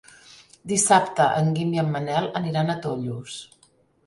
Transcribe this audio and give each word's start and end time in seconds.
Dissabte 0.71 1.27
en 1.41 1.51
Guim 1.59 1.75
i 1.77 1.83
en 1.83 1.93
Manel 1.97 2.31
aniran 2.41 2.73
a 2.73 2.79
Tollos. 2.89 3.39